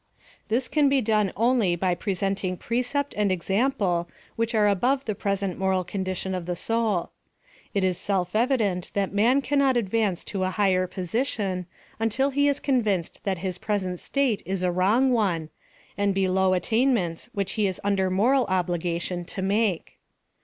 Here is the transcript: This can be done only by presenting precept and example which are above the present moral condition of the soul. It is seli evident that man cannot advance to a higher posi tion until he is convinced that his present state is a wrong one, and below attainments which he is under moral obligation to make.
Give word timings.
This 0.47 0.67
can 0.67 0.89
be 0.89 0.99
done 0.99 1.31
only 1.37 1.75
by 1.75 1.93
presenting 1.93 2.57
precept 2.57 3.13
and 3.15 3.31
example 3.31 4.09
which 4.35 4.55
are 4.55 4.67
above 4.67 5.05
the 5.05 5.13
present 5.13 5.59
moral 5.59 5.83
condition 5.83 6.33
of 6.33 6.47
the 6.47 6.55
soul. 6.55 7.11
It 7.75 7.83
is 7.83 7.99
seli 7.99 8.27
evident 8.33 8.89
that 8.95 9.13
man 9.13 9.43
cannot 9.43 9.77
advance 9.77 10.23
to 10.23 10.43
a 10.43 10.49
higher 10.49 10.87
posi 10.87 11.27
tion 11.27 11.67
until 11.99 12.31
he 12.31 12.47
is 12.47 12.59
convinced 12.59 13.23
that 13.25 13.37
his 13.45 13.59
present 13.59 13.99
state 13.99 14.41
is 14.43 14.63
a 14.63 14.71
wrong 14.71 15.11
one, 15.11 15.49
and 15.95 16.15
below 16.15 16.55
attainments 16.55 17.29
which 17.33 17.51
he 17.51 17.67
is 17.67 17.79
under 17.83 18.09
moral 18.09 18.45
obligation 18.45 19.23
to 19.25 19.43
make. 19.43 19.99